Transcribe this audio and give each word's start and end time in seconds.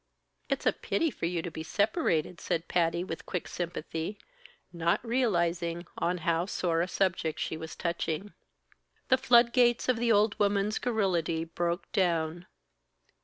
"It's 0.49 0.65
a 0.65 0.73
pity 0.73 1.11
for 1.11 1.27
you 1.27 1.43
to 1.43 1.51
be 1.51 1.61
separated!" 1.61 2.41
said 2.41 2.67
Patty, 2.67 3.03
with 3.03 3.27
quick 3.27 3.47
sympathy, 3.47 4.17
not 4.73 4.99
realizing 5.05 5.85
on 5.95 6.17
how 6.25 6.47
sore 6.47 6.81
a 6.81 6.87
subject 6.87 7.39
she 7.39 7.55
was 7.55 7.75
touching. 7.75 8.33
The 9.09 9.19
flood 9.19 9.53
gates 9.53 9.87
of 9.87 9.97
the 9.97 10.11
old 10.11 10.39
woman's 10.39 10.79
garrulity 10.79 11.43
broke 11.45 11.91
down. 11.91 12.47